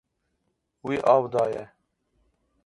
[0.87, 1.63] Wî av daye.